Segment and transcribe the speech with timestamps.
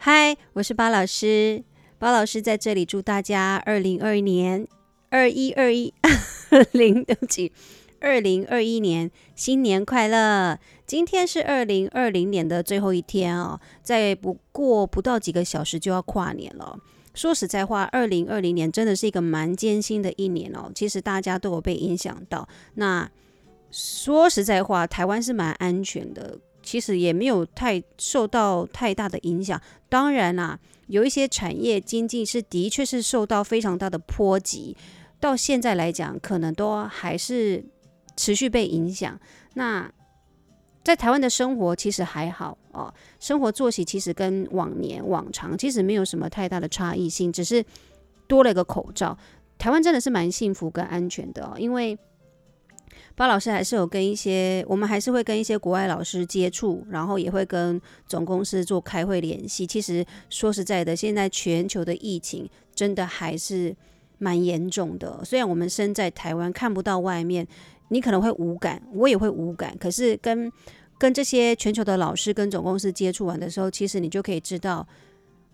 [0.00, 1.64] 嗨，我是巴老师。
[1.98, 4.64] 巴老师在这里祝大家二零二一年
[5.10, 5.92] 二一二一
[6.70, 7.50] 零对不起，
[8.00, 10.56] 二零二一年新年快乐！
[10.86, 16.78] 今天是二零二零年的最后一天哦，再不过不到几个小时就要跨年了。
[17.12, 20.70] 说实在话，二零二零年真的是一个蛮艰辛的一年哦。
[20.72, 22.48] 其实大家都有被影响到。
[22.74, 23.10] 那
[23.72, 26.38] 说实在话，台湾是蛮安全的。
[26.68, 29.58] 其实也没有太受到太大的影响。
[29.88, 34.76] 当然啦、有一些产业经济是的确是受到非常大的波及，
[35.18, 37.64] 到现在来讲，可能都还是
[38.18, 39.18] 持续被影响。
[39.54, 39.90] 那
[40.84, 47.64] 在台湾的生活其实还好哦，生活作息其实跟往年往常其实没有什么太大的差异性，只是
[48.26, 49.16] 多了一个口罩。
[49.56, 51.98] 台湾真的是蛮幸福跟安全的哦，因为。
[53.18, 59.66] 巴老师还是有跟一些，我们还是会跟一些国外老师接触，然后也会跟总公司做开会联系。
[59.66, 63.74] 其实说实在的，现在全球的疫情真的还是
[64.18, 65.20] 蛮严重的。
[65.24, 67.44] 虽然我们身在台湾看不到外面，
[67.88, 69.76] 你可能会无感，我也会无感。
[69.80, 70.48] 可是跟
[70.96, 74.86] 跟这些全球的老师跟总公司接触完的时候，其实你就可以知道，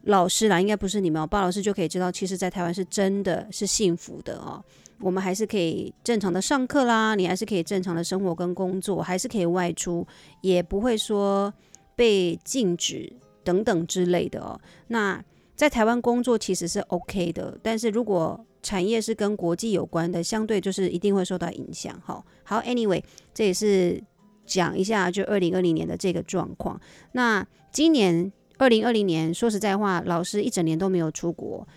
[0.03, 4.63] 老师啦，应该不是你们哦，巴老师就可以知道，其实在台湾是真的是幸福的哦。
[5.05, 10.07] 我们还是可以正常的上课啦，你还是可以正常的生活跟工作，还是可以外出，
[10.41, 11.53] 也不会说
[11.95, 13.13] 被禁止
[13.45, 14.59] 等等之类的哦。
[14.87, 15.23] 那
[15.55, 22.01] 在台湾工作其实是 OK 的，但是如果产业是跟国际有关的，相对就是一定会受到影响。
[22.03, 23.03] 好，好，Anyway，
[23.35, 24.03] 这也是
[24.47, 26.81] 讲一下就二零二零年的这个状况。
[27.13, 31.69] 那今年二零二零年，说实在话，老师一整年都没有出国，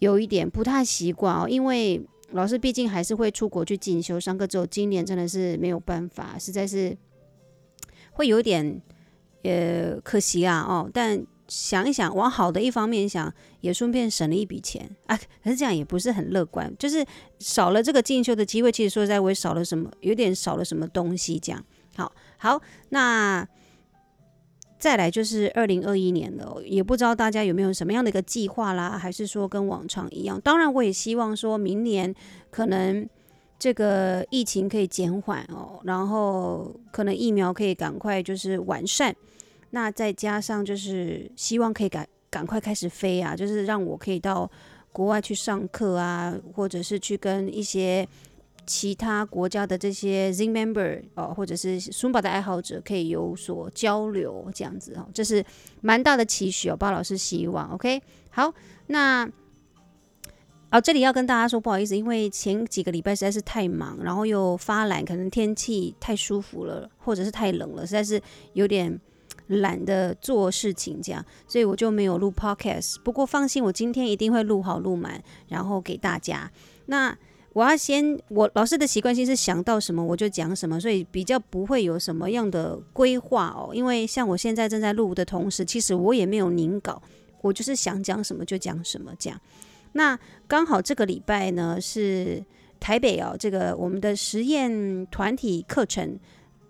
[0.00, 2.06] 有一点不太习惯哦，因为。
[2.32, 6.96] 老师毕竟还是会出国去进修上课，之后今年真的是没有办法，实在是
[8.12, 8.80] 会有点
[9.42, 10.88] 呃可惜啊哦。
[10.92, 15.18] 但想一想，往好的一方面想，也顺便省了一笔钱啊。
[15.42, 17.04] 可是这样也不是很乐观，就是
[17.38, 18.70] 少了这个进修的机会。
[18.70, 21.38] 其实说实在，我也少了什么，有点少了什么东西。
[21.38, 21.64] 这样，
[21.96, 23.48] 好，好，那。
[24.80, 30.40] 再来就是二零二一年了，也不知道大家有没有什么样的一个计划啦，还是说跟往常一样？
[30.40, 32.12] 当然，我也希望说明年
[32.50, 33.06] 可能
[33.58, 39.14] 这个疫情可以减缓哦，然后可能疫苗可以赶快就是完善，
[39.70, 44.50] 那再加上就是希望可以赶赶快开始飞啊，就是让我可以到
[44.92, 48.08] 国外去上课啊，或者是去跟一些。
[48.72, 55.44] 其他国家的这些 Zoom member 哦，或者是 Zumba 的爱好者可以有所交流，这样子哦，这是
[55.80, 56.76] 蛮大的期许哦。
[56.76, 58.00] 巴老师希望，OK，
[58.30, 58.54] 好，
[58.86, 59.28] 那
[60.70, 69.00] 哦，这里要跟大家说不好意思，因为前几个礼拜实在是太忙，然后又发懒，可能天气太舒服了，或者是太冷了，实在是有点
[69.48, 73.02] 懒得做事情，这样，所以我就没有录 Podcast。
[73.02, 76.52] 不过放心，我今天一定会录好录满，然后给大家。
[76.86, 77.18] 那。
[77.60, 83.74] 我要先，我老师的习惯性是想到什么我就讲什么，所以比较不会有什么样的规划哦。
[83.74, 87.02] 因为像我现在正在录的同时，其实我也没有拟稿，
[87.42, 89.38] 我就是想讲什么就讲什么这样。
[89.92, 90.18] 那
[90.48, 92.42] 刚好这个礼拜呢是
[92.80, 96.18] 台北哦，这个我们的实验团体课程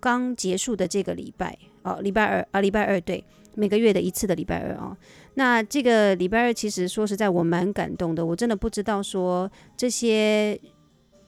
[0.01, 3.23] 刚结束的这个礼拜哦，礼拜二啊，礼拜二对，
[3.55, 4.97] 每个月的一次的礼拜二哦。
[5.35, 10.59] 那这个礼拜二其实说实在我蛮感动的，我真的不知道说这些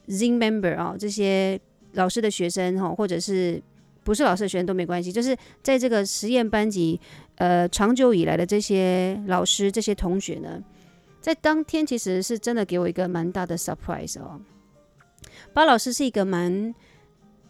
[0.08, 1.58] Zing member 啊，这些
[1.92, 3.62] 老师的学生哈，或者是
[4.02, 7.00] 不是老师的学生都没关系，就是在这个实验班级，
[7.36, 10.62] 呃，长久以来的这些老师、这些同学呢，
[11.20, 14.40] 在当天其实是真的给我一个蛮大的 surprise 哦。
[15.52, 16.74] 巴老师是一个蛮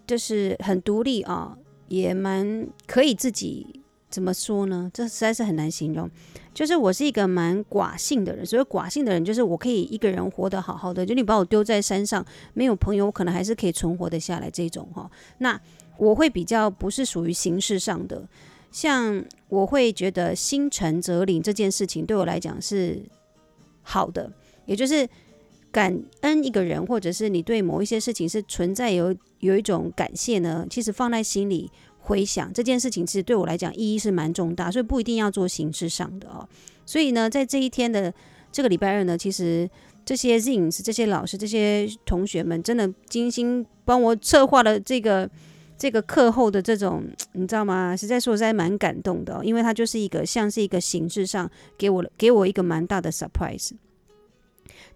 [0.06, 3.80] 就是很独立啊，也蛮可以自己。
[4.14, 4.88] 怎么说呢？
[4.94, 6.08] 这实在是很难形容。
[6.54, 11.04] 就是我是一个蛮寡性的人，所以寡性的人就是我可以一个人活得好好的。
[11.04, 15.10] 就你把我丢在山上，没有朋友，我可能还是可以存活得下来这种哈。
[15.38, 15.60] 那
[15.96, 18.22] 我会比较不是属于形式上的，
[18.70, 23.02] 像我会觉得心诚则灵这件事情对我来讲是
[23.82, 24.30] 好的，
[24.64, 25.08] 也就是
[25.72, 31.68] 感恩一个人，或者是你对某一些事情是存在有有一种感谢呢，其实放在心里。
[32.06, 36.46] 回想这件事情，其实对我来讲意义是蛮重大，所以不一定要做形式上的哦。
[36.84, 38.12] 所以呢，在这一天的
[38.52, 39.68] 这个礼拜二呢，其实
[40.04, 45.28] 这些 Zins、这些老师、这些同学们，真的精心帮我策划了这个
[45.78, 47.02] 这个课后的这种，
[47.32, 47.96] 你知道吗？
[47.96, 53.70] 实在说实在蛮感动的哦，因为它就是一个像是一个形式上给我给我一个蛮大的 surprise。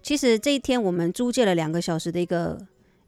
[0.03, 2.57] 其实这一天我们租借了两个小时的一个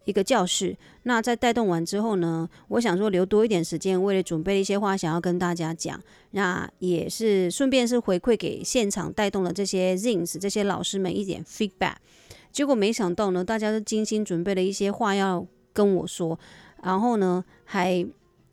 [0.06, 0.76] 一个教室。
[1.04, 6.00] 那在带动完之后呢，我想说留多一点时间，为了准备一些话想要跟大家讲。
[6.32, 11.96] 那也是顺便是回馈给现场带动的这些 Zins 这些老师们一点 feedback。
[12.52, 16.38] 结果没想到呢，大家都精心准备了一些话要跟我说，
[16.84, 18.06] 然后呢，还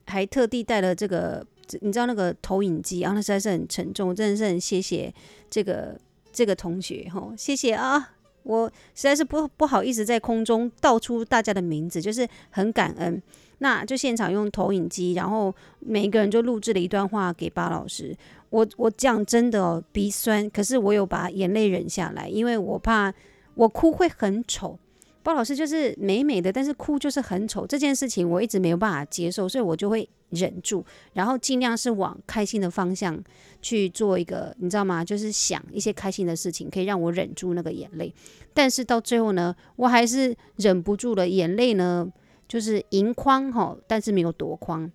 [0.07, 1.45] 还特地带了这个，
[1.81, 5.13] 你知道那个投影机啊，那实在是很沉重，真的是很谢谢
[5.51, 6.01] 这个
[6.33, 8.18] 这个同学哈，谢谢啊。
[8.43, 13.23] 我实在是不不好意思在空中道出大家的名字，就是很感恩。
[13.59, 18.17] 那就现场用投影机，然后每一个人就录制了一段话给巴老师。
[18.51, 23.13] 我我讲真的哦，鼻酸，可是我有把眼泪忍下来，因为我怕
[23.55, 24.79] 我哭会很丑。
[25.23, 30.83] 包老师就是美美的，但是哭就是很丑，这件事情我一直没有办法接受，所以我就会忍住，
[31.13, 33.23] 然后尽量是往开心的方向
[33.61, 35.05] 去做一个，你知道吗？
[35.05, 38.15] 就是想一些开心的事情，可以让我忍住那个眼泪。
[38.55, 42.11] 但是到最后呢，我还是忍不住了，眼泪呢
[42.47, 44.91] 就是盈眶哈，但是没有夺眶，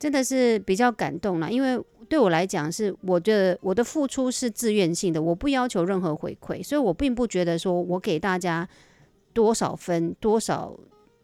[0.00, 1.50] 真的是比较感动了。
[1.52, 8.68] 因为对我来讲，是我的我的付出是自愿性的，我不要求任何回馈，所以我并不觉得说我给大家。
[9.36, 10.74] 多少分多少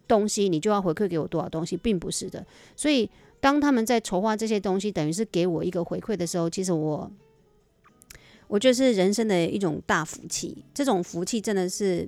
[0.06, 2.44] 东西，你就要回馈给我多少东西，并不是的。
[2.76, 3.08] 所以
[3.40, 7.10] 当他们在筹划这些东西，等于是给我一个回馈的时候，其实我
[8.48, 10.62] 我觉得是人生的一种大福气。
[10.74, 12.06] 这种福气真的是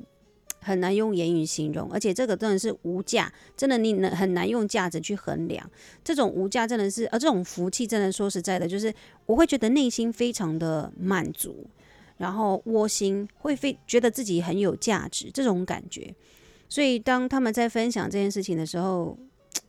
[0.61, 5.71] 很难用言语形容，而且这个真的是无价，真的你能很难用价值去衡量。
[6.05, 8.93] 这种无价真的是，而这种福气真的说实在的，就是
[9.25, 11.67] 我会觉得内心非常的满足。
[12.17, 16.15] 然后窝心会非觉得自己很有价值这种感觉，
[16.69, 19.19] 所以当他们在分享这件事情的时候，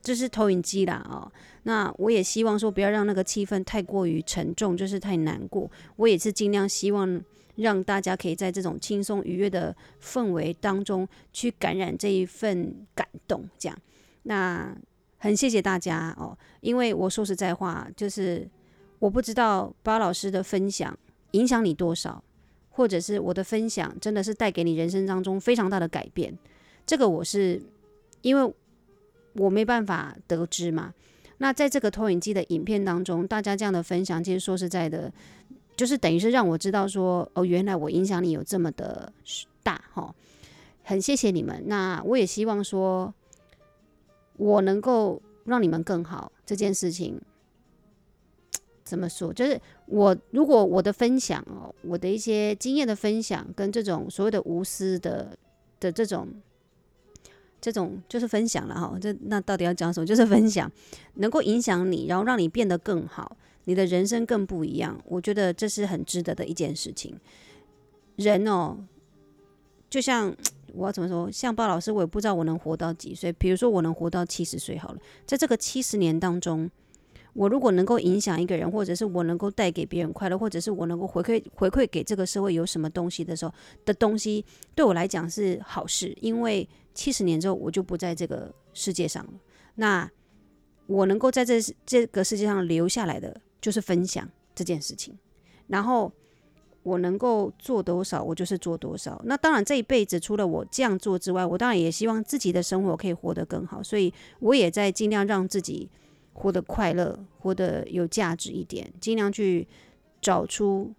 [0.01, 1.31] 就是投影机啦哦。
[1.63, 5.69] 那我也希望说不要让那个气氛太过于沉重，就是太难过。
[5.95, 7.19] 我也是尽量希望
[7.55, 13.49] 让大家可以在这种轻松愉悦的氛围当中去感染这一份感动。
[13.57, 13.77] 这样，
[14.23, 14.77] 那
[15.17, 18.47] 很谢谢大家哦，因为我说实在话，就是
[18.99, 20.95] 我不知道巴老师的分享
[21.31, 22.23] 影响你多少。
[22.75, 26.37] 或者是我的分享真的是带给你人生当中非常大的改变，
[26.85, 27.61] 这个我是
[28.21, 28.53] 因为
[29.33, 30.93] 我没办法得知嘛。
[31.37, 35.09] 那在这个投影机的影片当中，大家这样的分享，其实说实在的，
[35.77, 39.11] 就是等于是让我知道说，哦，原来我影响力有这么的
[39.63, 40.13] 大哈，
[40.83, 41.63] 很谢谢你们。
[41.67, 43.13] 那我也希望说，
[44.35, 47.21] 我能够让你们更好这件事情。
[48.85, 49.33] 怎么说？
[49.33, 55.35] 就是我如果我的分享哦，我的一些经验的分享，跟这种所谓的无私的
[55.79, 56.27] 的这种
[57.59, 58.95] 这种就是分享了哈。
[59.01, 60.05] 这那到底要讲什么？
[60.05, 60.71] 就是分享，
[61.15, 65.01] 能够影响你，然后让你变得更好，你的人生更不一样。
[65.05, 67.19] 我觉得这是很值得的一件事情。
[68.17, 68.77] 人哦，
[69.89, 70.31] 就像
[70.75, 71.31] 我要怎么说？
[71.31, 73.33] 像鲍老师，我也不知道我能活到几岁。
[73.33, 76.69] 比如说，我能活到七十岁好了，在这个七十年当中。
[77.35, 83.53] 我如果能够影响一个人，或者是我能够带给别人快乐，或者是我能够回馈回馈给这个社会有什么东西的时候
[83.83, 84.43] 的东西，
[84.73, 86.15] 对我来讲是好事。
[86.21, 89.33] 因为七十年之后我就不在这个世界上了。
[89.75, 90.09] 那
[90.87, 95.13] 我能够在这这个世界上留下来的，就是分享这件事情。
[95.67, 96.09] 然后
[96.83, 99.21] 我能够做多少，我就是做多少。
[99.25, 103.83] 那当然这一辈子除了我这样做之外，我当然也希望自己的生活可以活得更好。
[103.83, 105.89] 所以我也在尽量让自己。
[106.35, 109.65] 活得快乐，活得有价值一点，尽量去
[110.21, 110.93] 找出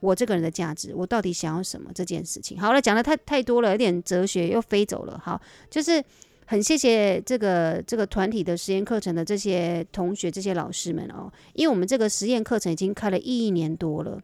[0.00, 2.58] 我这个人的价值，我到底想要什么这件事情。
[2.60, 5.16] 好了，讲的太太多了，有点哲学又飞走了。
[5.24, 5.40] 好，
[5.70, 6.02] 就是
[6.46, 14.20] 很谢谢这个这个团体的实验课程的这些同学、这些老师们哦，因为我们这个实验课程已经开了一年多了。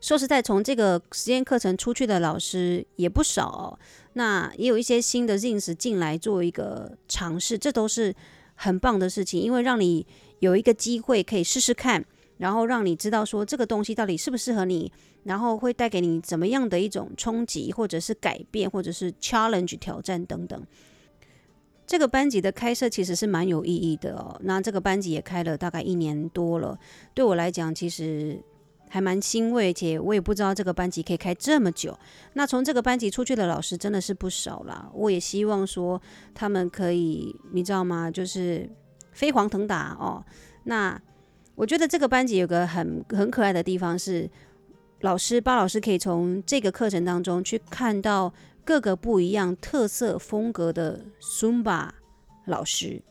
[0.00, 3.78] 说实在，从这个实验课程出去的老师也不少哦，
[4.14, 8.12] 那也有一些新的 Zins 进来做一个尝试，这都是。
[8.58, 10.04] 很棒的事情，因为让你
[10.40, 12.04] 有一个机会可以试试看，
[12.38, 14.90] 然后让你知道说这个东西到底适不适合你，
[15.22, 20.60] 然后会带给你怎么样的一种冲击，或者是改变，或者是 challenge 挑战等等。
[21.86, 24.36] 这个班级的开设其实是蛮有意义的哦。
[24.42, 26.76] 那这个班级也开了大概一年多了，
[27.14, 28.42] 对我来讲其实。
[28.90, 31.98] 还蛮欣慰，且我也不知道这个班级可以开这么久。
[32.32, 34.90] 那从这个班级出去的老师真的是不少啦。
[34.92, 36.00] 我也希望说
[36.34, 38.10] 他们可以，你知道吗？
[38.10, 38.68] 就是
[39.12, 40.24] 飞黄腾达哦。
[40.64, 41.00] 那
[41.54, 44.28] 我觉得这个班级有个很很可爱的地方是，
[45.00, 48.32] 老师巴老师可以从这个课程当中去看到
[48.64, 51.88] 各个不一样特色风格的 Sumba
[52.46, 53.02] 老师。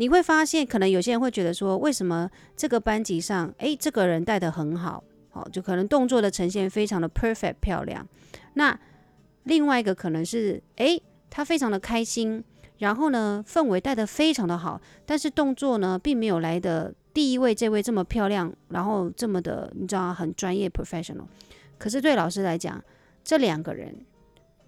[0.00, 8.06] 你会发现，可能有些人会觉得说，为什么这个班级上，诶，这个人带得很好，好，就可能动作的呈现非常的 perfect 漂亮。
[8.54, 8.78] 那
[9.42, 12.44] 另外一个可能是，诶，他非常的开心，
[12.78, 21.26] 然后呢，氛围带得非常的好，但是动作呢，并没有来的第一位这位这么漂亮，然后这么的，你知道很专业 professional。
[21.76, 22.80] 可是对老师来讲，
[23.24, 24.06] 这两个人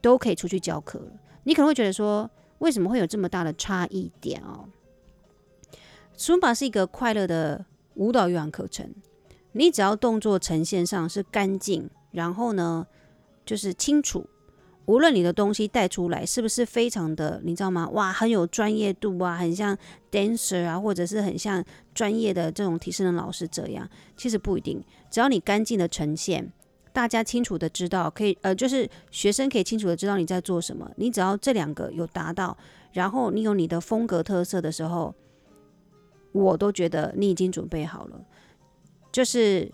[0.01, 1.13] 都可以出去教课了。
[1.45, 4.69] 你可能会觉得说，为什么会有这么大的差异点哦？
[6.21, 8.87] 尊巴是一个快乐的舞蹈有氧课程，
[9.53, 12.87] 你只要动作呈现上是干净，然后呢，
[13.47, 14.29] 就是清楚。
[14.85, 17.89] 无论你的东西带出来是不是非常的，你知道吗？
[17.95, 19.75] 哇，很有专业度啊，很像
[20.11, 24.85] dancer 啊，或者是很像专业的这种体适能老师这样，其实不一定。
[25.11, 26.53] 只要你干净的呈现，
[26.93, 30.91] 大家清楚的知道，可以呃，就是学生可以清楚的知道你在做什么。
[30.97, 32.55] 你只要这两个有达到，
[32.93, 35.15] 然后你有你的风格特色的时候，
[36.33, 38.21] 我都觉得你已经准备好了，
[39.13, 39.71] 就是。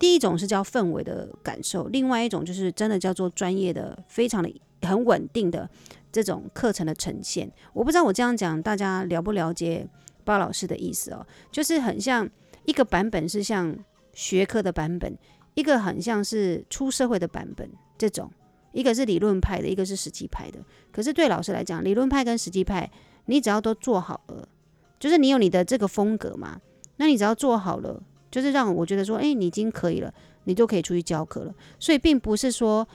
[0.00, 4.48] 第一种是叫氛围的感受，另外一种就是真的叫做专业的、非常的
[4.82, 5.68] 很稳定的
[6.12, 7.50] 这种课程的呈现。
[7.72, 9.84] 我不知道我这样讲大家了不了解
[10.22, 12.30] 包老师的意思哦，就是很像
[12.64, 13.76] 一个版本是像
[14.12, 15.18] 学科的版本，
[15.54, 17.68] 一个很像是出社会的版本。
[17.98, 18.30] 这种
[18.70, 20.60] 一个是理论派的，一个是实际派的。
[20.92, 22.88] 可是对老师来讲，理论派跟实际派，
[23.24, 24.48] 你只要都做好了，
[24.98, 26.60] 就是你有你的这个风格嘛，
[26.96, 28.02] 那你只要做好了。
[28.30, 30.12] 就是让我觉得说，哎，你已经可以了，
[30.44, 31.54] 你就可以出去教课了。
[31.78, 32.86] 所以并不是说，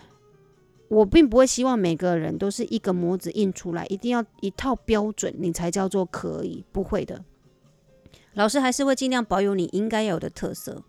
[0.89, 6.63] 我并不会希望每个人都是一个模子印出来，一定要一套标准，你才叫做可以。
[6.71, 7.25] 不会的，
[8.35, 10.83] 老师还是会尽量保有你应该有的特色。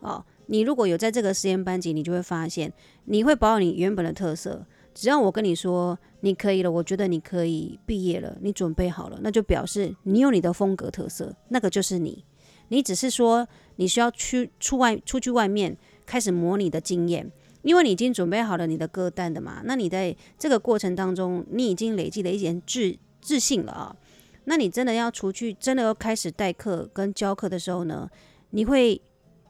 [0.00, 2.70] 哦，你如果有在这个实验班级，你就会发现，
[3.06, 4.66] 你会保有你原本的特色。
[4.94, 12.24] 只要我跟你说你可以了，我觉得你可以毕业了，你准备好了，那就表示你有你的风格特色，那个就是你。
[12.68, 17.28] 你只是说你需要去出外出去外面开始磨你的经验，
[17.62, 19.60] 因为你已经准备好了你的歌单的嘛。
[19.64, 23.96] 那你在这个过程当中，你已经累积了一点自自信了啊。
[24.44, 28.08] 那你真的要出去，真的要开始代课跟教课的时候呢，
[28.50, 29.00] 你会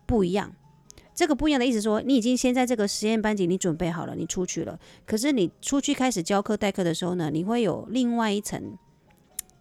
[0.06, 0.50] 不一样。
[1.20, 4.80] 这个不一样的意思说，你已经先在这个实验班级你准备好了，你出去了。
[5.04, 8.78] 可是你出去开始教课代课的时候呢，你会有另外一层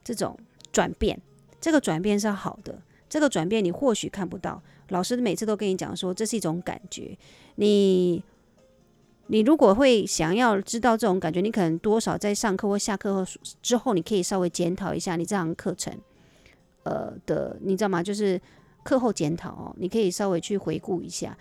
[0.05, 0.39] 这种
[0.71, 1.19] 转变。
[1.59, 2.81] 这个转变是好的。
[3.09, 7.17] 这个转变你或许看不到，老师每次都跟你讲说，这是一种感觉。
[7.55, 8.23] 你
[9.27, 13.25] 你如果会想要知道这种感觉，你可能多少在上课或下课后
[13.61, 15.93] 之后，你可以稍微检讨一下你这堂课程，
[16.83, 18.01] 呃的，你知道吗？
[18.01, 18.39] 就是
[18.83, 21.37] 课后检讨哦，你可以稍微去回顾一下，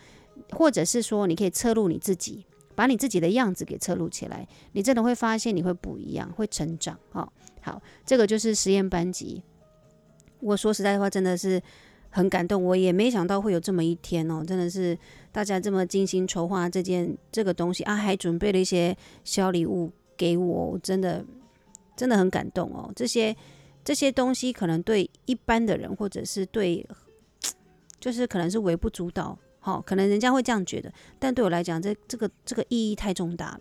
[0.51, 6.99] 或者是说你可以侧录你自己，把你自己的样子给侧录起来，你真的会发现你会不一样，会成长。
[7.13, 7.29] 哦，
[7.61, 9.43] 好，这个就是实验班级。
[10.41, 11.61] 我说实在的话，真的是
[12.11, 12.63] 很感动。
[12.63, 14.97] 我也没想到会有这么一天哦，真的是
[15.33, 21.25] 大家这么精心筹划这件这个东西啊，还准备了一些小礼物给，我真的
[21.97, 22.93] 真的很感动哦。
[22.95, 23.35] 这些
[23.85, 26.87] 这些东西可能对一般的人，或者是对，
[28.01, 33.61] 就是可能是微不足道，好，可能人家会这样觉得，但对我来讲，这这个这个意义太重大了。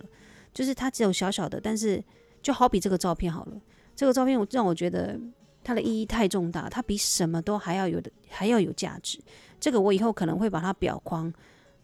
[0.52, 2.02] 就是它只有小小的，但是
[2.42, 3.60] 就好比这个照片好了，
[3.94, 5.18] 这个照片我让我觉得。
[5.64, 9.18] 它的意义太重大，它比什么都还要有的还要有价值。
[9.60, 11.30] 这个我以后可能会把它裱框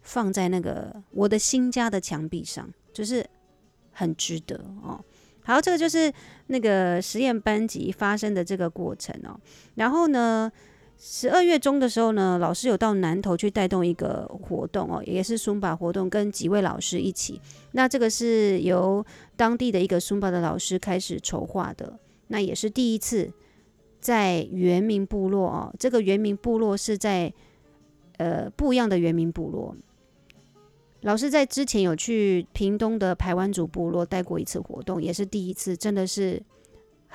[0.01, 3.27] 放在那个我的新家的墙壁上，就是
[3.93, 5.05] 很值得哦。
[5.43, 6.11] 好，这个就是
[6.47, 9.39] 那个实验班级发生的这个过程哦。
[9.75, 10.51] 然后呢，
[10.99, 17.41] 十二月中的时候呢，老师有到南投去带动一个活动哦，也是尊巴活动，跟几位老师一起。
[17.73, 19.05] 那这个是由
[19.37, 21.99] 当地的一个尊巴的老师开始筹划的，
[22.29, 23.33] 那也是第一次。
[24.01, 27.33] 在原民部落哦，这个原民部落是在
[28.19, 29.75] 呃不一样的原民部落。
[31.01, 36.43] 老师在之前有去屏东的排湾族部落带过一次活动，也是第一次，真的是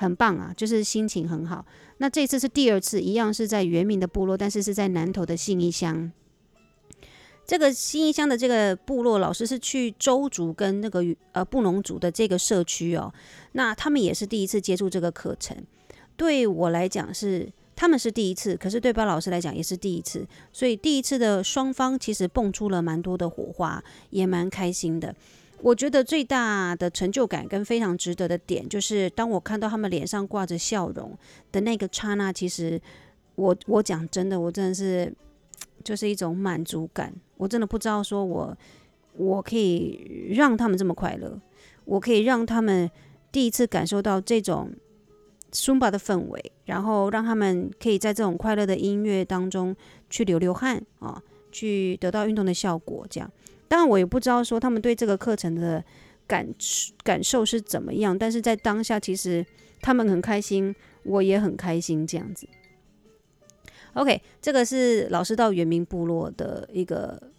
[0.00, 1.62] 很棒啊，就是心情很好。
[1.98, 6.10] 那这次是第二次，一样是在原民的部落，但是是在南投的信义乡。
[7.46, 13.12] 这个信义乡的这个部落，老师是去周族跟那个呃布农族的这个社区哦，
[13.52, 15.54] 那他们也是第一次接触这个课程。
[16.16, 25.14] 对我来讲是他们是第一次，可是对巴老师来讲也是第一次，所以第一次的双方其实蹦出了蛮多的火花，也蛮开心的。
[25.62, 31.16] 我觉得最大的成就感跟非常值得的点，就是当我看到他们脸上挂着笑容
[31.52, 32.80] 的那个刹那，其实
[33.34, 35.12] 我我讲真的，我真的是
[35.84, 37.12] 就是一种满足感。
[37.36, 38.56] 我真的不知道说我
[39.16, 41.40] 我可以让他们这么快乐，
[41.84, 42.90] 我可以让他们
[43.30, 44.70] 第一次感受到这种。
[45.52, 49.74] 尊巴的氛围，然后让他们可以在这种快乐的音乐当中
[50.08, 53.04] 去流流汗啊，去得到运动的效果。
[53.10, 53.28] 这样，
[53.70, 55.82] 当然我也不知道说他们对这个课程的
[56.26, 56.44] 感
[57.04, 59.46] 感受是怎么样，但是在当下其实
[59.80, 60.74] 他们很开心，
[61.04, 62.48] 我也很开心，这样子。
[63.92, 67.30] OK，这个是老师到原民部落的一个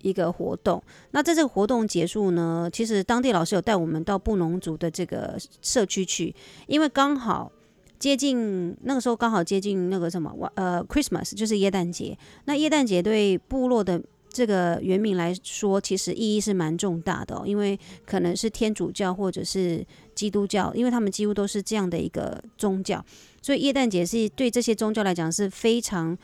[0.00, 0.80] 一个活动。
[1.10, 6.32] 那在这个活动结束呢，其实当地老师有带我们到布农族的这个社区去，
[6.68, 7.50] 因为刚好
[7.98, 12.16] 接近那个时候，刚好接近那个什么，呃，Christmas 就是耶诞节。
[12.44, 14.00] 那耶诞节对部落的
[14.32, 19.84] 这个原名来说，其实意义是蛮重大的哦，因为可能是天主教或者是
[20.14, 23.04] 基督教，因为他们几乎都是这样的一个宗教，
[23.42, 26.16] 所以耶诞节是对这些宗教来讲是非常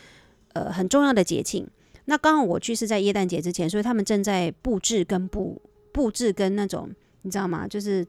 [0.53, 1.67] 呃很重要的节庆。
[2.05, 5.61] 那刚好我去是在耶诞节之前，所以他们正在布置跟布
[5.91, 6.89] 布置跟那种
[7.23, 7.67] 你知道吗？
[7.67, 8.07] 就是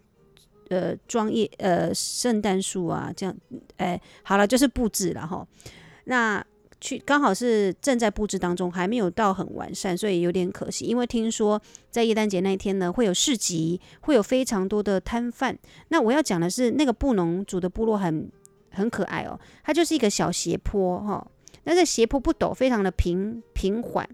[0.69, 3.35] 呃装叶呃圣诞树啊这样，
[3.77, 5.47] 哎好了就是布置了哈。
[6.03, 6.45] 那
[6.79, 10.85] 去刚好是正在布置当中，还没有到很完善，所以有点可惜。
[10.85, 15.57] 因为听说在耶诞节那一天呢，会有市集，会有非常多的摊贩。
[15.87, 18.31] 那我要讲的是，那个布农族的部落很
[18.69, 21.27] 很可爱哦，它就是一个小斜坡哈，
[21.63, 24.07] 那这斜坡不陡，非常的平平缓，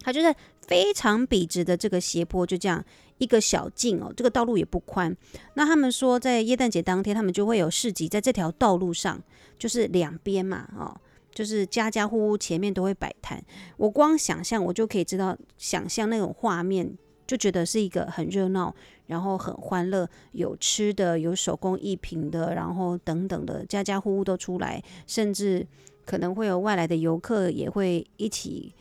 [0.00, 0.34] 它就是
[0.66, 2.84] 非常笔直的这个斜坡，就这样
[3.18, 5.16] 一个小径哦，这个道路也不宽。
[5.54, 9.22] 那他们说，在耶诞节当天，他们就会有市集在这条道路上，
[9.56, 11.00] 就是两边嘛，哦。
[11.38, 13.40] 就是家家户户前面都会摆摊，
[13.76, 18.74] 我光想象我就可以知道，想象那种画面，就觉得是一个很热闹，
[19.06, 25.64] 然后很欢乐，有吃的，有手工艺品的，然后等等的，家家户户都出来，甚至
[26.04, 28.74] 可能会有外来的游客也会一起，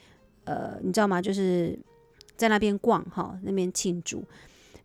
[0.46, 1.22] 呃，你知道吗？
[1.22, 1.78] 就是
[2.36, 4.24] 在那边逛哈，那边庆祝。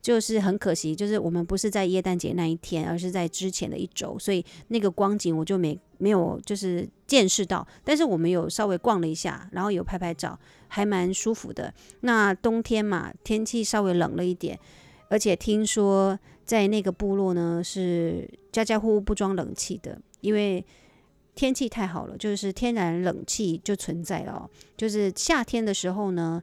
[0.02, 7.64] 就是很可惜，就是我们不是在耶诞节那一天，而是在之前的一周，所以那个光景我就没没有就是见识到。
[7.84, 11.72] 但是我们有稍微逛了一下，然后有拍拍照，还蛮舒服的。
[12.00, 14.58] 那冬天嘛，天气稍微冷了一点，
[15.08, 20.66] 而且听说在那个部落呢，是家家户户不装冷气的，因为
[21.36, 24.50] 天气太好了，就是天然冷气就存在了。
[24.76, 26.42] 就是夏天的时候呢，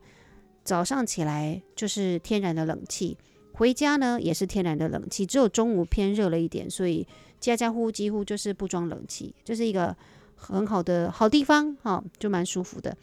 [0.64, 3.18] 早上起来就是天然的冷气。
[3.60, 7.06] 回家呢也是天然的冷气，只有中午偏热了一点，所以
[7.42, 9.94] 家家户户几乎就是不装冷气，就是一个
[10.38, 12.96] 很好的好地方哈、就蛮舒服的。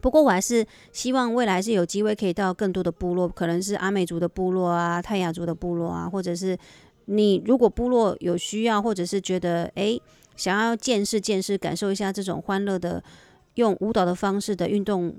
[0.00, 6.56] 不过我还是希望未来是有机会可以到更多的部落，可能是阿美族的部落啊、泰雅族的部落啊，或者是
[7.06, 10.00] 你如果部落有需要，或者是觉得诶
[10.36, 13.02] 想要见识见识，感受一下这种欢乐的
[13.54, 15.16] 用舞蹈的方式的运动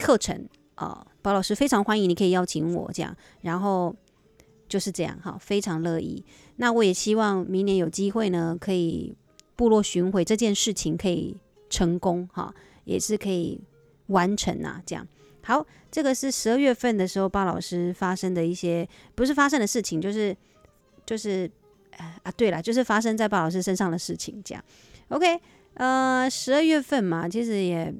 [0.00, 1.06] 课程啊。
[1.22, 3.94] 包老师非常欢迎，你可以邀请我这样，然后
[4.68, 6.24] 就是这样哈，非常乐意。
[6.56, 9.14] 那我也希望明年有机会呢，可以
[9.56, 11.36] 部落巡回这件事情可以
[11.68, 12.54] 成功哈，
[12.84, 13.60] 也是可以
[14.06, 14.82] 完成啊。
[14.86, 15.06] 这样
[15.42, 20.34] 好，这个是十二月份的时候，包老师发生的一些不是发生的事情，就是
[21.04, 21.50] 就是
[22.22, 24.40] 啊，对了，就是发生在包老师身上的事情。
[24.44, 24.64] 这样
[25.08, 25.40] OK，
[25.74, 27.92] 呃，十二月份嘛，其实也。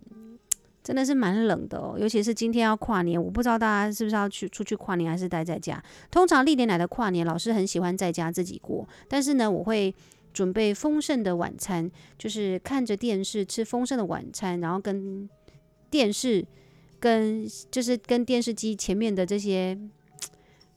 [0.90, 5.81] 真的是蛮冷的哦，尤其是今天要跨年，我不知道大家是不是要去出去跨年，还是待在家。
[6.11, 9.94] 通常历年来的跨年，老师很喜欢在家自己过，但是呢，我会
[10.33, 15.31] 准备丰盛的晚餐，就是看着电视吃丰盛的晚餐，然后跟
[15.90, 16.44] 电视
[16.98, 19.79] 跟就是跟电视机前面的这些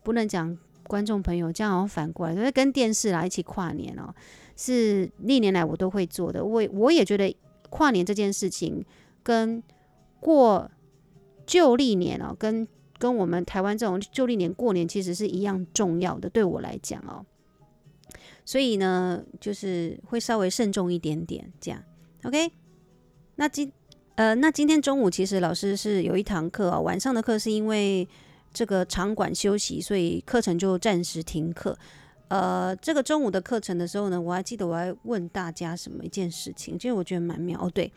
[0.04, 4.14] 不能讲观众朋友，这样好像反过来，就是跟电视来一起跨年哦，
[4.56, 6.46] 是历年来我都会做的。
[6.46, 7.36] 我我也觉得
[7.72, 8.86] 跨年这件事情
[9.24, 9.64] 跟
[10.24, 10.72] 过
[11.46, 12.66] 旧历年哦，跟
[12.98, 17.26] 跟我们台湾这种旧历年过年其实是一样重要的，对我来讲哦，
[18.46, 21.84] 所以呢，就是会稍微慎重一点点这样。
[22.24, 22.50] OK，
[23.36, 23.70] 那今
[24.16, 28.08] 呃，那今天中午其实老师是有一堂课哦，晚上的课是因为
[28.54, 31.78] 这个场馆休息，所以课程就暂时停课。
[32.30, 37.92] 呃，这个中午的课程的时候呢，我还记得我还问大家什么一件事情，其实我觉得蛮妙哦，对。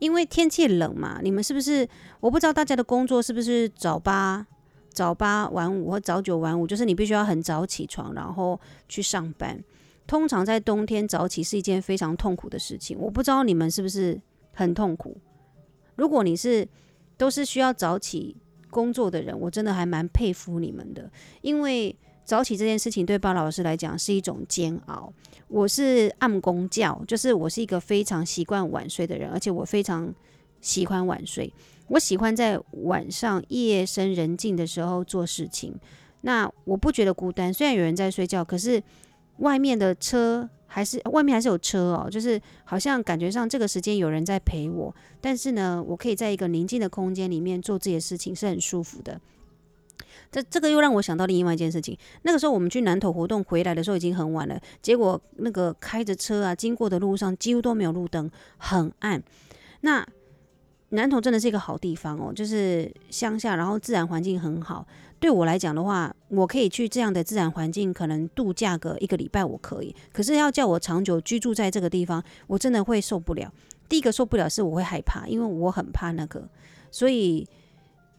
[0.00, 1.88] 因为天气冷嘛，你们是不是？
[2.18, 4.44] 我不知道大家的工作是不是早八
[4.88, 8.58] 早八晚五或早九晚五，就是你必须要很早起床，然后
[8.88, 9.62] 去上班。
[10.06, 12.98] 通常在冬天早起是一件非常痛苦的事情。
[12.98, 14.20] 我不知道你们是不是
[14.52, 15.16] 很痛苦。
[15.94, 16.66] 如果你是
[17.16, 18.36] 都是需要早起
[18.70, 21.10] 工作的人，我真的还蛮佩服你们的，
[21.42, 21.96] 因为。
[22.30, 25.12] 早起这件事情对包老师来讲是一种煎熬。
[25.48, 30.14] 我是暗公教，就是我是一个非常习惯晚睡的人，而且我非常
[30.60, 31.52] 喜欢晚睡。
[31.88, 35.74] 我喜欢在晚上夜深人静的时候做事情。
[36.20, 38.80] 那我不觉得孤单，虽然有人在睡觉，可是
[39.38, 44.94] 外面的车还是外面还是有车哦，就是好像感觉上这个时间有人在陪我。
[45.20, 49.20] 但是呢，我可以在一个宁静的空间里面做这些事情，是很舒服的。
[50.30, 51.96] 这这个又让我想到另外一件事情。
[52.22, 59.22] 那个时候我们去南投活动回来的时候已经很晚了，结果那个开着车啊，经过的路上几乎都没有路灯，很暗。
[59.80, 60.06] 那
[60.90, 64.86] 南投真的是一个好地方哦，就是乡下，然后自然环境很好。
[65.18, 69.94] 对我来讲的话，我可以去这样的自然环境，可能度假个一个礼拜我可以。
[70.12, 73.52] 可是要叫我长久居住在这个地方，我真的会受不了。
[73.88, 76.48] 第一个受不了是我会害怕，因为我很怕那个，
[76.92, 77.48] 所以。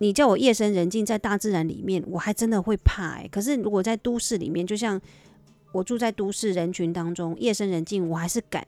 [0.01, 3.27] 你叫我夜深人静在大自然里面，我还真的会怕欸。
[3.31, 4.99] 可是如果在都市里面，就像
[5.71, 8.65] 我住在都市人群当中，夜深人静，我还是敢。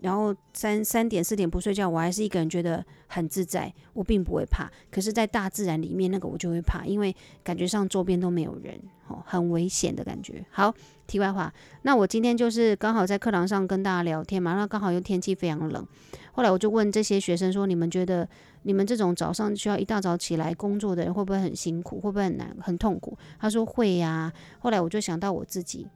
[0.00, 4.70] 然后三三点四点不睡觉，我还是一个人觉得很自在，我并不会怕。
[4.90, 10.42] 可是，在大自然里面，那个我就会怕，因为感觉上周边都没有人，哦，很危险的感觉。
[10.50, 10.74] 好，
[11.06, 15.86] 题外话，那我今天就是刚好在课堂上跟大家聊天嘛，那刚好又天气非常冷。
[16.32, 18.26] 后来我就问这些学生说：“你们觉得
[18.62, 22.00] 你们这种早上需要一大早起来工作的人，会不会很辛苦？
[22.00, 25.86] 会不会很难、很痛苦？”他说：“会呀。”后来我就想到我自己，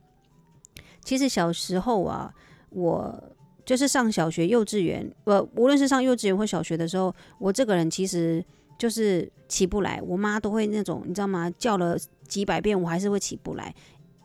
[1.03, 2.35] 其实小时候啊，
[2.69, 3.31] 我。
[3.65, 8.45] 就是上小学、幼稚园，呃，无论是上幼稚园或小学的时候，我这个人其实
[8.79, 10.01] 就是起不来。
[10.03, 11.51] 我妈都会那种，你知道吗？
[11.59, 11.97] 叫了
[12.29, 13.75] 几百遍，我还是会起不来。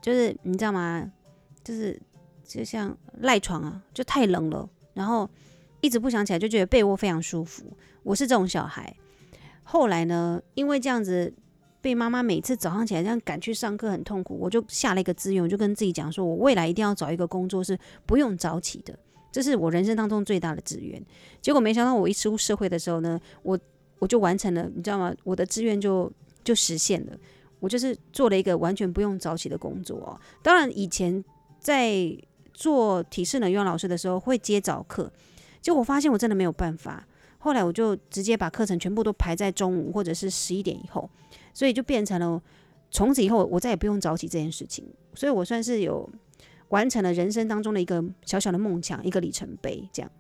[0.02, 1.10] 就是你知道吗？
[1.64, 1.98] 就是
[2.44, 5.30] 就像赖床啊，就太冷了，然后
[5.82, 7.64] 一直不想起来，就觉得被窝非常舒服。
[8.04, 8.94] 我是这种小孩。
[9.64, 11.34] 后来呢，因为这样子
[11.80, 18.98] 被妈妈每次早上起来这样赶去上课很痛苦，我就下了一个志愿，我就跟自己讲说，我未来一定要找一个工作是不用早起的。
[19.32, 21.00] 这是我人生当中最大的志愿，
[21.40, 23.58] 结果没想到我一出社会的时候呢，我
[24.00, 25.14] 我就完成了，你知道吗？
[25.24, 26.12] 我的志愿就
[26.44, 27.18] 就实现了，
[27.60, 30.20] 我就是做了一个完全不用早起的工作。
[30.42, 31.24] 当然以前
[31.60, 32.12] 在
[32.54, 35.12] 做体适能语文老师的时候会接早课，
[35.62, 41.08] 结果发现我真的没有办法，后来我就直接把课程全部都排在中午或者是十一点以后，
[41.54, 42.42] 所以就变成了
[42.90, 46.10] 从此以后我再也不用早起这件事情，所以我算是有。
[46.70, 49.88] 完成了人生当中的一个小小的梦想，一个里程碑。
[49.92, 50.12] 这样，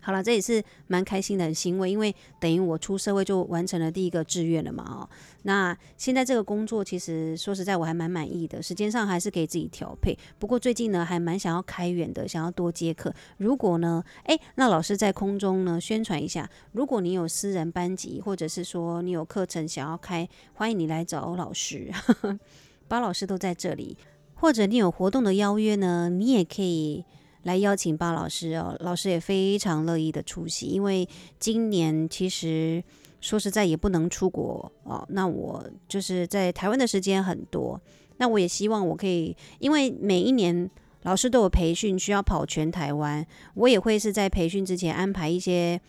[0.00, 4.84] 好了，这也是蛮开心的很欣慰，因为等于我出社会就完成了第一个志愿了嘛。
[4.84, 5.08] 哦，
[5.42, 10.16] 那现在这个工作其实说实在我还蛮满意的，时间上还是可以自己调配。
[10.38, 13.12] 不过最近呢，还蛮想要开源的，想要多接客。
[13.36, 21.92] 如果呢，诶，那老师在空中呢宣传一下，如果你有私人班级，或者是说你有课程想要开，欢迎你来找老师，
[22.88, 23.98] 包老师都在这里。
[24.40, 27.04] 或者你有活动的邀约呢，你也可以
[27.42, 30.66] 来邀请巴老师哦，老师也非常乐意的出席。
[30.66, 31.08] 因为
[31.40, 32.82] 今年其实
[33.20, 37.80] 说实在也不能出国哦，那我就是在台湾的时间很多，
[38.18, 40.70] 那我也希望我可以，因为每一年
[41.02, 45.80] 老师都有培训需要跑全台湾，我也会是在培训之前安排一些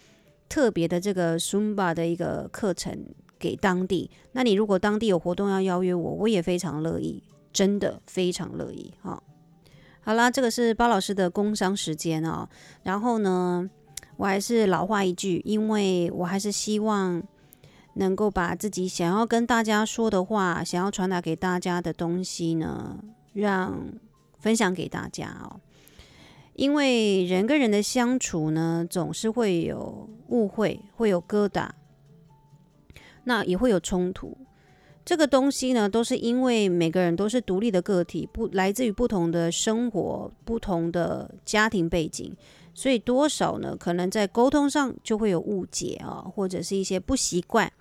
[0.48, 3.06] 特别的这个 Zumba 的一个课程
[3.38, 4.10] 给当地。
[4.32, 7.22] 那你如果当地有活动要邀约我，我也非常乐意。
[7.60, 9.22] 真的非常乐意哈，
[10.00, 12.48] 好啦，这个是包老师的工商时间哦。
[12.84, 13.70] 然后呢，
[14.16, 17.22] 我还是老话一句，因为我还是希望
[17.96, 22.98] 能够把自己想要跟大家说的话，想要传达给大家的东西呢，
[23.34, 23.78] 让
[24.38, 25.60] 分享给大家哦。
[26.54, 31.72] 因为人跟人的相处呢，总是会有误会，会有疙瘩，
[33.26, 34.38] 那也会有冲突。
[35.10, 42.32] 这个东西呢，都是因为每个人都是独立的个体，不来自于不同的生活、不同的家庭背景，
[42.76, 47.74] 所以多少呢，可能在沟通上就会有误解啊，或者是一些不习惯。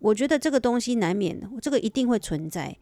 [0.00, 2.76] 我觉得这个东西难免，这个一定会存在。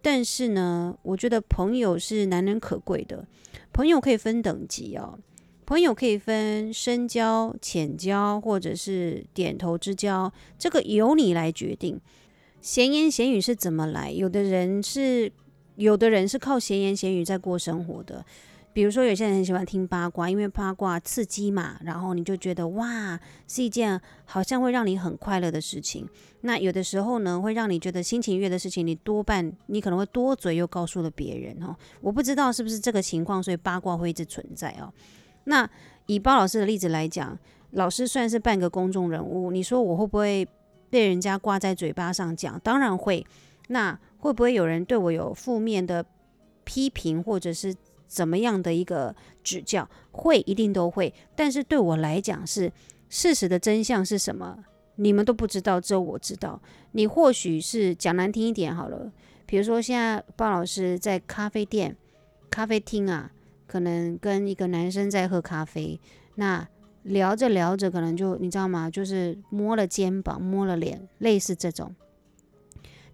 [0.00, 3.28] 但是呢，我觉得朋友是难能可贵的，
[3.70, 5.18] 朋友可以分等级哦，
[5.66, 12.00] 朋友可以分深交、浅交，或者是点头之交，这个由你来决定。
[12.64, 14.10] 闲言闲语是怎么来？
[14.10, 15.30] 有的人是，
[15.76, 18.24] 有的人是靠闲言闲语在过生活的。
[18.72, 26.08] 比如说，有些人很喜欢听八卦，因为八卦刺激嘛，然后你就觉得哇，是一件好像会让你很快乐的事情。
[26.40, 31.76] 那有的时候呢，会让你觉得心情悦的事情，你多半你可能会多嘴又告诉了别人哦。
[32.00, 34.90] 我不知道是不是这个情况，所以八卦会一直存在哦。
[35.44, 35.68] 那
[36.06, 37.38] 以包老师的例子来讲，
[37.72, 40.48] 老师算是半个公众人物，你说我会不会？
[40.94, 43.26] 被人家挂在嘴巴上讲，当然会。
[43.66, 46.06] 那会不会有人对我有负面的
[46.62, 47.74] 批评，或者是
[48.06, 49.90] 怎么样的一个指教？
[50.12, 51.12] 会，一定都会。
[51.34, 52.70] 但是对我来讲，是
[53.08, 54.56] 事实的真相是什么？
[54.94, 56.62] 你们都不知道，只有我知道。
[56.92, 59.10] 你或许是讲难听一点好了，
[59.46, 61.96] 比如说现在鲍老师在咖啡店、
[62.48, 63.32] 咖啡厅啊，
[63.66, 65.98] 可能跟一个男生在喝咖啡，
[66.36, 66.68] 那。
[67.04, 68.90] 聊着聊着，可能就你知道吗？
[68.90, 71.94] 就是摸了肩膀，摸了脸，类似这种。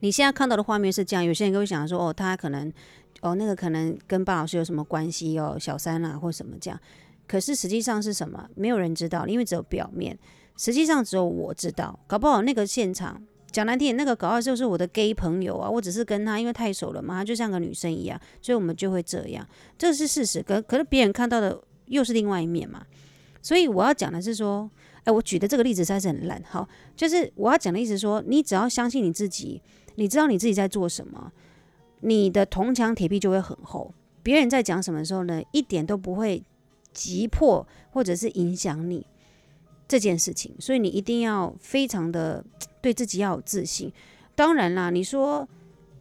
[0.01, 2.73] 你现在看到的画面是这样，有些人会想说，哦，他可能，
[3.21, 6.81] 哦，那个可能跟巴老师有什么关系哦，小三啊，或什么这样。
[7.27, 8.49] 可是实际上是什么？
[8.55, 10.19] 没有人知道，因为只有表面。
[10.57, 11.99] 实际上只有我知道。
[12.07, 15.69] 搞不好那个现场讲难听点，那个搞不好就是我的 gay 朋友啊。
[15.69, 19.47] 我只是跟他因为太熟了嘛，他就像个女生一样，所以我们就会这样。
[19.77, 20.43] 这是事实。
[20.43, 22.85] 可可是别人看到的又是另外一面嘛。
[23.43, 24.71] 所以我要讲的是说，
[25.05, 26.43] 哎，我举的这个例子实在是很烂。
[26.49, 29.63] 好，就是我要讲的意思说，你只要相信你自己。
[29.97, 31.31] 你知道你自己在做什么，
[32.01, 33.93] 你的铜墙铁壁就会很厚。
[34.23, 36.43] 别人在讲什么时候呢，一点都不会
[36.95, 39.07] 急迫或者是影响你
[39.87, 40.55] 这件事情。
[40.59, 42.43] 所以你一定要非常的
[42.81, 43.93] 对自己要有自信。
[44.35, 45.47] 当然啦，你说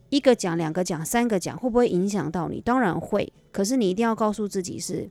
[0.10, 2.62] 一个讲、两个讲、三个讲，会不会影响到你？
[2.62, 3.34] 当然会。
[3.52, 5.10] 可是你一定要告诉自己是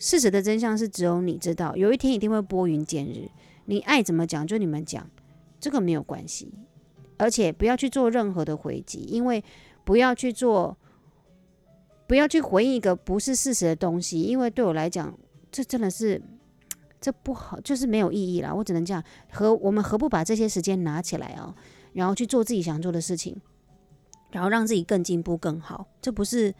[0.00, 1.76] 事实的真相是只有你知道。
[1.76, 3.30] 有一天一定会拨云见日。
[3.66, 5.08] 你爱怎么讲就你们讲，
[5.60, 6.52] 这个没有关系。
[7.18, 9.44] 而且不要去做任何的回击，因为
[9.84, 10.74] 不要去做，
[12.06, 15.14] 不要去回应一个不是事实的东西，因为对我来讲，
[15.52, 16.20] 这真的是
[16.98, 18.56] 这不好，就是没有意义了。
[18.56, 21.54] 我只能这样，何我们何不把这些时间拿起来啊，
[21.92, 23.38] 然后去做自己想做的事情，
[24.30, 26.54] 然后让自己更进步更好，这不是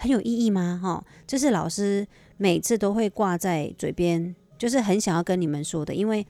[0.00, 0.80] 很有意义吗？
[0.82, 2.04] 哈，这是老师
[2.36, 6.26] 每次都会挂在嘴边，就是很想要跟你们说的，因为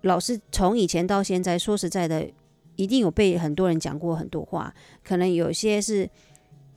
[0.00, 2.28] 老师从以前到现在，说实在的。
[2.78, 4.70] 一定有被很多人讲过很多话，
[5.02, 6.06] 可能有些是，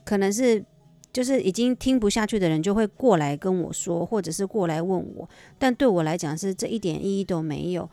[0.06, 0.63] 可能是
[1.12, 5.30] 就是已经听不下去的人就会过来跟我说，或者是过来问我。
[5.58, 7.89] 但对我来讲是这一点意义都没有，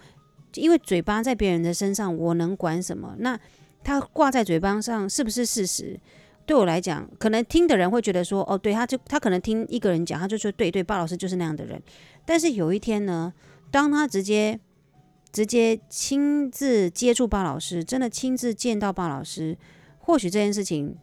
[0.55, 3.17] 因为嘴巴在别人的身上，我能管什么？
[3.19, 3.37] 那
[3.83, 5.99] 他挂在嘴巴上是不是事实？
[6.47, 11.83] 对我来讲，可能听的人会觉得说，哦，对，他就他可能听一个人讲，他就说对对，鲍老师就是那样的人。
[12.25, 13.35] 但是有一天呢，
[13.71, 14.59] 当他直接。
[15.33, 19.55] 直接亲自接触鲍老师，真的亲自见到鲍老师，
[19.99, 20.97] 或许这件事情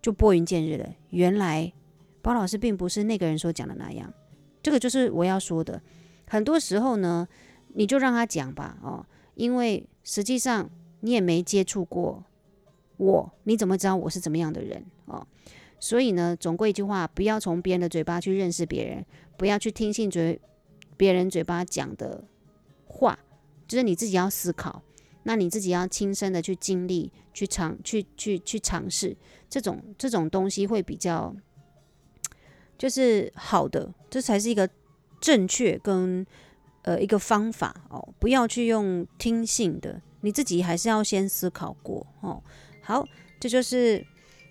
[0.00, 0.88] 就拨云见日了。
[1.10, 1.70] 原来
[2.22, 4.10] 巴老师并不是那个人所讲的那样，
[4.62, 5.82] 这个就是我要说的。
[6.26, 7.28] 很多时候呢，
[7.74, 9.04] 你就让他讲吧，哦，
[9.34, 12.24] 因为实际上你也没接触过
[13.00, 15.26] 我，你怎么知道我是怎么样的人哦？
[15.78, 19.04] 所以呢，总归一句话，不要从别人的嘴巴去认识别人，
[19.38, 20.38] 不要去听信嘴
[20.98, 22.22] 别人嘴巴讲的
[22.84, 23.18] 话。
[23.66, 24.82] 就是你自己要思考，
[25.22, 29.16] 那你自己要亲身的去经历、去尝、去去去尝试
[29.48, 31.34] 这种这种东西会比较，
[32.76, 34.68] 就是好的，这才是一个
[35.20, 36.26] 正确跟
[36.82, 38.12] 呃一个方法哦。
[38.18, 42.42] 不要去用听信的，你自己还是要先思考过哦。
[42.82, 43.06] 好，
[43.38, 44.04] 这就是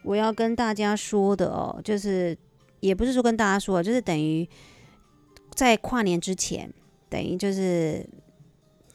[0.03, 2.37] 我要跟大家说的哦，就是
[2.79, 4.47] 也不是说跟大家说，就是等于
[5.55, 6.73] 在跨年之前，
[7.09, 8.07] 等于就是。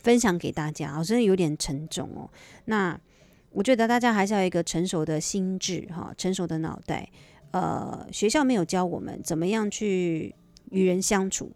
[0.04, 2.28] 分享给大家，好像有点沉重哦。
[2.66, 3.00] 那
[3.52, 7.08] 我觉得大家还是要有一个成熟的心智，哈，成熟的脑袋。
[7.52, 10.34] 呃，学校没有教我们怎么样去
[10.70, 11.52] 与人相处，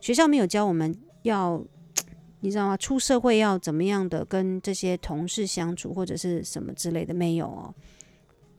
[0.00, 1.62] 学校没有教我们要，
[2.42, 2.76] 你知道吗？
[2.76, 7.74] 出社会要怎么样的跟这些同事相处，或者是什么之类的，没有哦。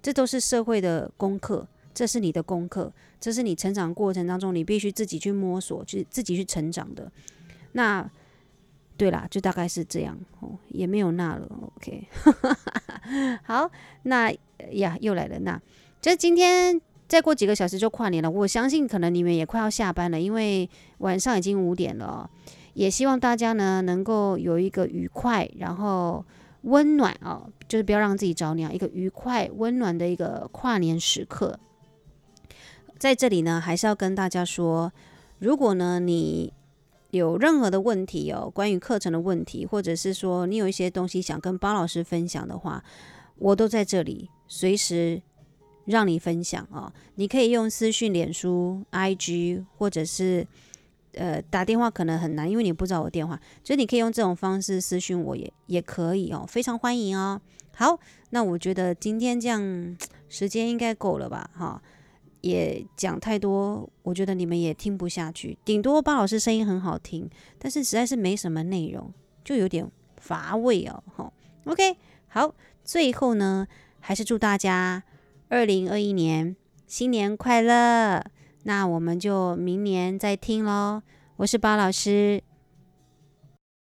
[0.01, 2.91] 这都是社会的功课，这是你的功课，
[3.21, 7.11] 这是你成长过程当中你必须自己去摸索，去自己去成长的。
[7.73, 8.09] 那。
[8.95, 11.49] 对啦，就大概是这样哦，也没有那了。
[11.75, 12.07] OK，
[13.43, 13.69] 好，
[14.03, 14.31] 那
[14.73, 15.59] 呀又来了，那
[15.99, 18.29] 就今天再过几个小时就跨年了。
[18.29, 20.69] 我相信可能你们也快要下班了，因为
[20.99, 22.29] 晚上已经五点了。
[22.73, 26.25] 也希望大家呢能够有一个愉快，然后
[26.63, 31.59] 温暖啊，就是不要让自己着凉，一个愉快温暖的一个跨年时刻。
[32.97, 34.91] 在这里呢，还是要跟大家说，
[35.39, 36.53] 如果呢你。
[37.13, 42.83] 有任何的问题哦，关于课程的问题，或者是说你有一些东西想跟包老师分享的话，
[43.37, 45.21] 我都在这里，随时
[45.85, 50.47] 让你分享啊、你可以用私讯、脸书、IG，或者是
[51.15, 57.39] 呃打电话，可能很难，因为你不知道我电话，所以你可以用这种方式私讯我也也可以哦，非常欢迎哦。
[57.75, 57.99] 好，
[58.29, 59.97] 那我觉得今天这样
[60.29, 61.49] 时间应该够了吧？
[61.53, 61.81] 哈、
[62.41, 65.57] 也讲太多，我觉得你们也听不下去。
[65.65, 69.11] 顶多巴老师声音很好听，但是实在是没什么内容，
[69.43, 71.03] 就有点乏味哦。
[71.15, 71.33] 吼
[71.65, 71.97] ，OK，
[72.27, 73.67] 好，最后呢，
[73.99, 75.03] 还是祝大家
[75.49, 78.23] 二零二一年新年快乐。
[78.63, 81.01] 那我们就明年再听喽。
[81.37, 82.41] 我是包老师。